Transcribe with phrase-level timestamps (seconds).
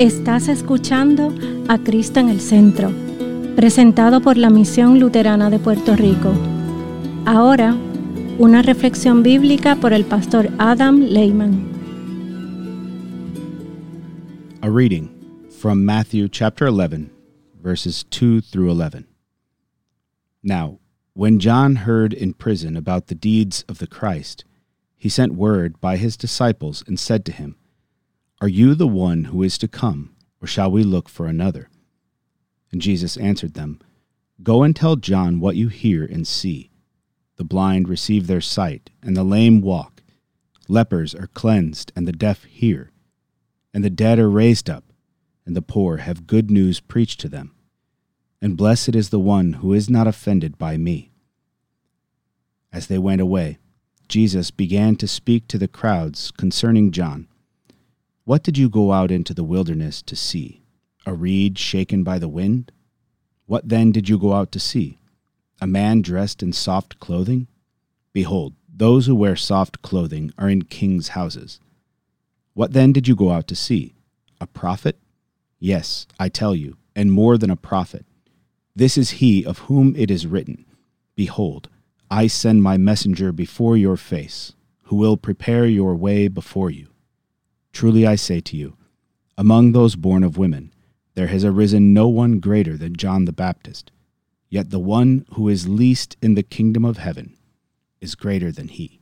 [0.00, 1.30] Estás escuchando
[1.68, 2.90] a Cristo en el Centro,
[3.54, 6.32] presentado por la Misión Luterana de Puerto Rico.
[7.26, 7.76] Ahora,
[8.38, 11.68] una reflexión bíblica por el pastor Adam Lehman.
[14.62, 15.10] A reading
[15.50, 17.10] from Matthew chapter 11,
[17.62, 19.06] verses 2 through 11.
[20.42, 20.78] Now,
[21.12, 24.46] when John heard in prison about the deeds of the Christ,
[24.96, 27.56] he sent word by his disciples and said to him,
[28.40, 31.68] Are you the one who is to come, or shall we look for another?
[32.72, 33.80] And Jesus answered them,
[34.42, 36.70] Go and tell John what you hear and see.
[37.36, 40.02] The blind receive their sight, and the lame walk.
[40.68, 42.92] Lepers are cleansed, and the deaf hear.
[43.74, 44.84] And the dead are raised up,
[45.44, 47.54] and the poor have good news preached to them.
[48.40, 51.10] And blessed is the one who is not offended by me.
[52.72, 53.58] As they went away,
[54.08, 57.26] Jesus began to speak to the crowds concerning John.
[58.30, 60.62] What did you go out into the wilderness to see?
[61.04, 62.70] A reed shaken by the wind?
[63.46, 65.00] What then did you go out to see?
[65.60, 67.48] A man dressed in soft clothing?
[68.12, 71.58] Behold, those who wear soft clothing are in kings' houses.
[72.54, 73.96] What then did you go out to see?
[74.40, 74.96] A prophet?
[75.58, 78.06] Yes, I tell you, and more than a prophet.
[78.76, 80.66] This is he of whom it is written
[81.16, 81.68] Behold,
[82.08, 84.52] I send my messenger before your face,
[84.84, 86.89] who will prepare your way before you.
[87.72, 88.76] Truly I say to you,
[89.38, 90.72] among those born of women,
[91.14, 93.90] there has arisen no one greater than John the Baptist,
[94.48, 97.36] yet the one who is least in the kingdom of heaven
[98.00, 99.00] is greater than he.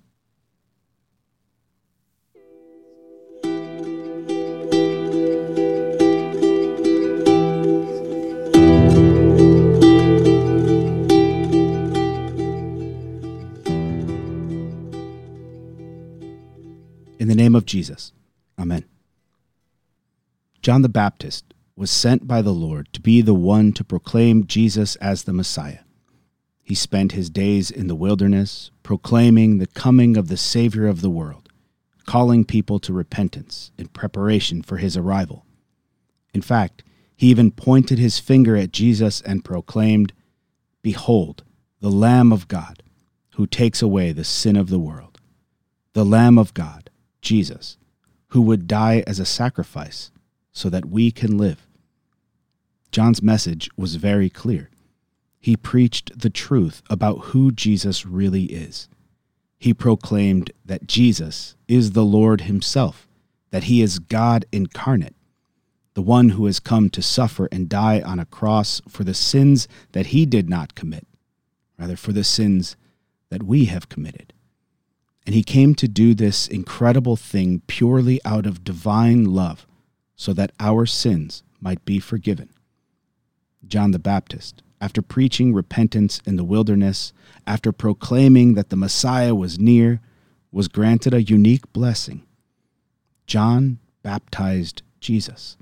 [17.19, 18.13] In the name of Jesus.
[18.59, 18.85] Amen.
[20.63, 24.97] John the Baptist was sent by the Lord to be the one to proclaim Jesus
[24.97, 25.81] as the Messiah.
[26.63, 31.09] He spent his days in the wilderness, proclaiming the coming of the Savior of the
[31.09, 31.49] world,
[32.05, 35.47] calling people to repentance in preparation for his arrival.
[36.35, 36.83] In fact,
[37.17, 40.13] he even pointed his finger at Jesus and proclaimed,
[40.83, 41.45] Behold,
[41.81, 42.83] the Lamb of God,
[43.37, 45.19] who takes away the sin of the world.
[45.95, 46.91] The Lamb of God,
[47.23, 47.78] Jesus
[48.29, 50.11] who would die as a sacrifice
[50.53, 51.67] so that we can live.
[52.91, 54.71] John's message was very clear.
[55.41, 58.89] He preached the truth about who Jesus really is.
[59.59, 63.09] He proclaimed that Jesus is the Lord Himself,
[63.51, 65.15] that He is God incarnate,
[65.95, 69.69] the one who has come to suffer and die on a cross for the sins
[69.93, 71.07] that He did not commit,
[71.79, 72.77] rather, for the sins
[73.31, 74.33] that we have committed.
[75.29, 79.67] And he came to do this incredible thing purely out of divine love,
[80.17, 82.49] so that our sins might be forgiven.
[83.67, 87.13] John the Baptist, after preaching repentance in the wilderness,
[87.47, 90.01] after proclaiming that the Messiah was near,
[90.51, 92.23] was granted a unique blessing.
[93.27, 95.59] John baptized Jesus.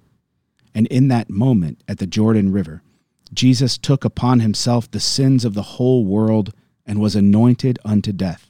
[0.77, 2.83] And in that moment at the Jordan River,
[3.35, 6.53] Jesus took upon himself the sins of the whole world
[6.87, 8.49] and was anointed unto death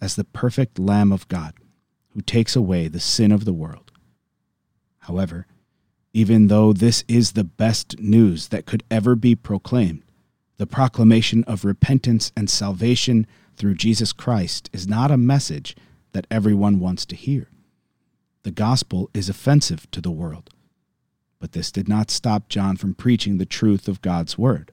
[0.00, 1.54] as the perfect Lamb of God
[2.10, 3.92] who takes away the sin of the world.
[5.00, 5.46] However,
[6.12, 10.02] even though this is the best news that could ever be proclaimed,
[10.56, 15.76] the proclamation of repentance and salvation through Jesus Christ is not a message
[16.12, 17.48] that everyone wants to hear.
[18.42, 20.50] The gospel is offensive to the world.
[21.38, 24.72] But this did not stop John from preaching the truth of God's word,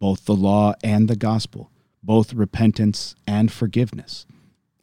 [0.00, 1.70] both the law and the gospel,
[2.02, 4.26] both repentance and forgiveness.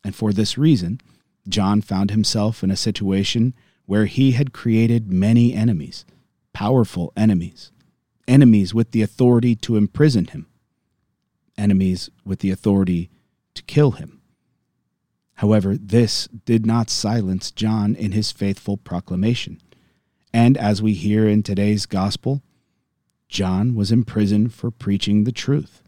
[0.08, 1.02] And for this reason,
[1.50, 3.54] John found himself in a situation
[3.86, 6.06] where he had created many enemies,
[6.54, 7.74] powerful enemies,
[8.26, 10.48] enemies with the authority to imprison him,
[11.58, 13.10] enemies with the authority
[13.54, 14.22] to kill him.
[15.34, 19.60] However, this did not silence John in his faithful proclamation.
[20.32, 22.42] And as we hear in today's gospel,
[23.28, 25.84] John was imprisoned for preaching the truth.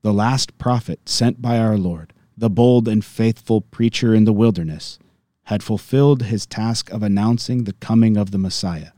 [0.00, 4.98] The last prophet sent by our Lord the bold and faithful preacher in the wilderness,
[5.44, 8.90] had fulfilled his task of announcing the coming of the Messiah,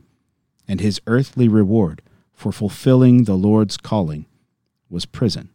[0.67, 2.01] and his earthly reward
[2.33, 4.25] for fulfilling the Lord's calling
[4.89, 5.49] was prison.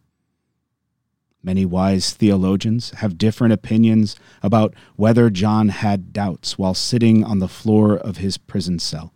[1.43, 7.49] Many wise theologians have different opinions about whether John had doubts while sitting on the
[7.49, 9.13] floor of his prison cell.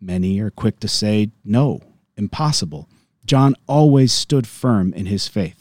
[0.00, 1.80] Many are quick to say, no,
[2.16, 2.88] impossible.
[3.26, 5.59] John always stood firm in his faith.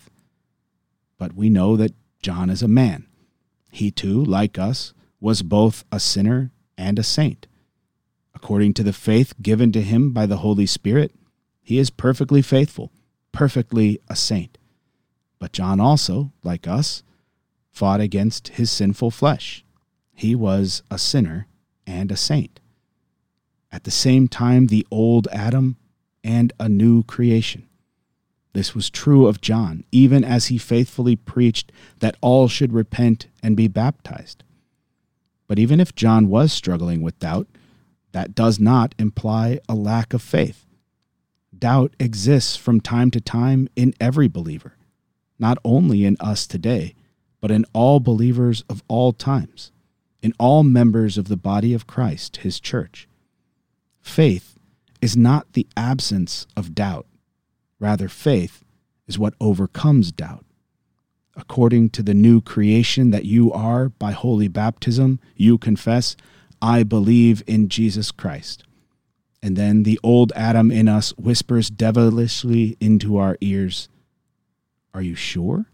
[1.19, 1.93] But we know that
[2.23, 3.05] John is a man.
[3.69, 7.45] He too, like us, was both a sinner and a saint.
[8.33, 11.13] According to the faith given to him by the Holy Spirit,
[11.61, 12.91] he is perfectly faithful,
[13.31, 14.57] perfectly a saint.
[15.37, 17.03] But John also, like us,
[17.71, 19.63] fought against his sinful flesh.
[20.13, 21.47] He was a sinner
[21.85, 22.59] and a saint.
[23.71, 25.77] At the same time, the old Adam
[26.23, 27.68] and a new creation.
[28.53, 33.55] This was true of John, even as he faithfully preached that all should repent and
[33.55, 34.43] be baptized.
[35.47, 37.47] But even if John was struggling with doubt,
[38.11, 40.65] that does not imply a lack of faith.
[41.57, 44.77] Doubt exists from time to time in every believer,
[45.37, 46.95] not only in us today,
[47.41, 49.71] but in all believers of all times,
[50.21, 53.07] in all members of the body of Christ, his church.
[54.01, 54.57] Faith
[55.01, 57.05] is not the absence of doubt.
[57.79, 58.63] Rather, faith
[59.07, 60.45] is what overcomes doubt.
[61.35, 66.17] According to the new creation that you are by holy baptism, you confess,
[66.61, 68.63] I believe in Jesus Christ.
[69.41, 73.87] And then the old Adam in us whispers devilishly into our ears,
[74.93, 75.67] Are you sure?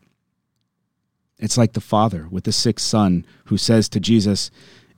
[1.40, 4.52] It's like the father with the sick son who says to Jesus,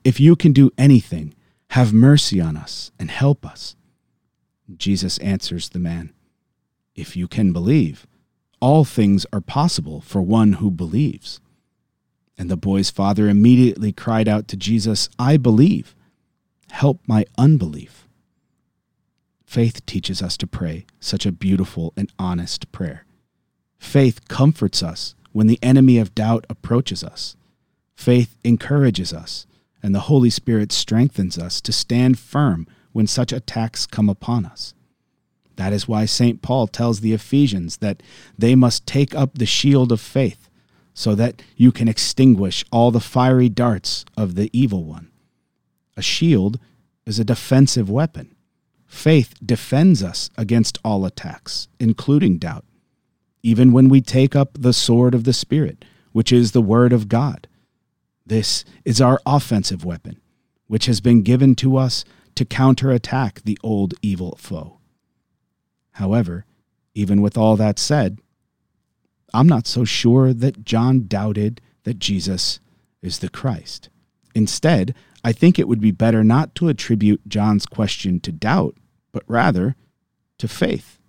[0.04, 1.34] If you can do anything,
[1.70, 3.74] have mercy on us and help us.
[4.76, 6.12] Jesus answers the man,
[6.98, 8.08] If you can believe,
[8.60, 11.38] all things are possible for one who believes.
[12.36, 15.94] And the boy's father immediately cried out to Jesus, I believe.
[16.72, 18.08] Help my unbelief.
[19.44, 23.06] Faith teaches us to pray such a beautiful and honest prayer.
[23.78, 27.36] Faith comforts us when the enemy of doubt approaches us.
[27.94, 29.46] Faith encourages us,
[29.84, 34.74] and the Holy Spirit strengthens us to stand firm when such attacks come upon us.
[35.58, 36.40] That is why St.
[36.40, 38.00] Paul tells the Ephesians that
[38.38, 40.48] they must take up the shield of faith
[40.94, 45.10] so that you can extinguish all the fiery darts of the evil one.
[45.96, 46.60] A shield
[47.06, 48.36] is a defensive weapon.
[48.86, 52.64] Faith defends us against all attacks, including doubt,
[53.42, 57.08] even when we take up the sword of the Spirit, which is the Word of
[57.08, 57.48] God.
[58.24, 60.20] This is our offensive weapon,
[60.68, 62.04] which has been given to us
[62.36, 64.77] to counterattack the old evil foe.
[65.98, 66.44] However,
[66.94, 68.20] even with all that said,
[69.34, 72.60] I'm not so sure that John doubted that Jesus
[73.02, 73.88] is the Christ.
[74.32, 78.76] Instead, I think it would be better not to attribute John's question to doubt,
[79.10, 79.74] but rather
[80.38, 81.00] to faith.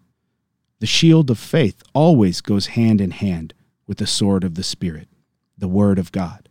[0.79, 3.53] The shield of faith always goes hand in hand
[3.85, 5.07] with the sword of the Spirit,
[5.55, 6.49] the Word of God.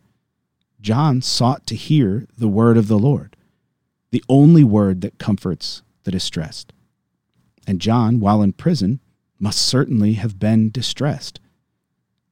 [0.79, 3.35] John sought to hear the word of the Lord,
[4.11, 6.71] the only word that comforts the distressed.
[7.69, 8.99] And John, while in prison,
[9.37, 11.39] must certainly have been distressed.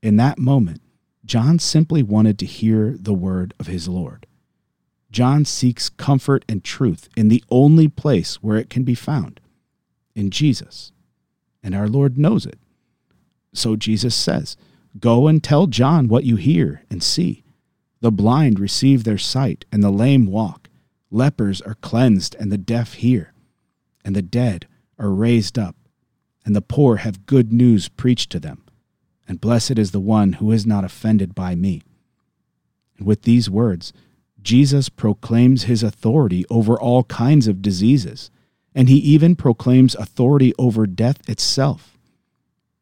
[0.01, 0.81] In that moment,
[1.25, 4.25] John simply wanted to hear the word of his Lord.
[5.11, 9.39] John seeks comfort and truth in the only place where it can be found
[10.15, 10.91] in Jesus.
[11.61, 12.57] And our Lord knows it.
[13.53, 14.57] So Jesus says,
[14.99, 17.43] Go and tell John what you hear and see.
[18.01, 20.67] The blind receive their sight, and the lame walk.
[21.11, 23.33] Lepers are cleansed, and the deaf hear.
[24.03, 24.65] And the dead
[24.99, 25.75] are raised up,
[26.45, 28.63] and the poor have good news preached to them.
[29.27, 31.81] And blessed is the one who is not offended by me.
[32.97, 33.94] And with these words,
[34.41, 38.31] Jesus proclaims his authority over all kinds of diseases,
[38.73, 41.97] and he even proclaims authority over death itself.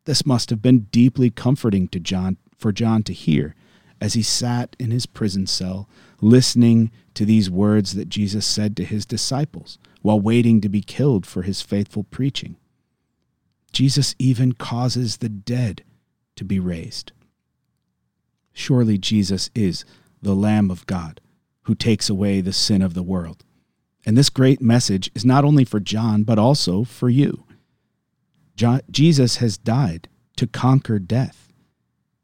[0.05, 3.55] This must have been deeply comforting to John for John to hear
[3.99, 5.89] as he sat in his prison cell
[6.21, 11.25] listening to these words that Jesus said to his disciples while waiting to be killed
[11.25, 12.55] for his faithful preaching.
[13.73, 15.83] Jesus even causes the dead
[16.35, 17.11] to be raised.
[18.53, 19.83] Surely Jesus is
[20.21, 21.21] the Lamb of God
[21.63, 23.43] who takes away the sin of the world.
[24.05, 27.43] And this great message is not only for John, but also for you.
[28.55, 31.51] John, Jesus has died to conquer death.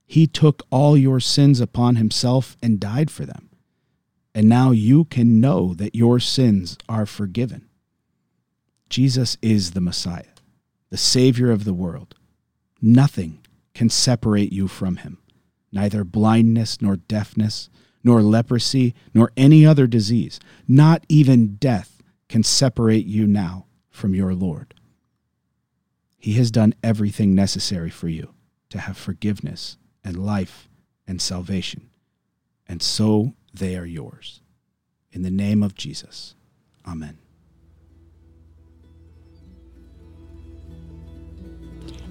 [0.05, 3.49] He took all your sins upon himself and died for them.
[4.35, 7.69] And now you can know that your sins are forgiven.
[8.91, 10.25] Jesus is the Messiah,
[10.89, 12.13] the Savior of the world.
[12.81, 13.39] Nothing
[13.73, 15.17] can separate you from him,
[15.71, 17.69] neither blindness nor deafness,
[18.03, 24.33] nor leprosy, nor any other disease, not even death, can separate you now from your
[24.33, 24.73] Lord.
[26.17, 28.33] He has done everything necessary for you
[28.71, 30.67] to have forgiveness and life
[31.07, 31.89] and salvation,
[32.67, 34.41] and so they are yours.
[35.13, 36.35] In the name of Jesus.
[36.85, 37.20] Amen.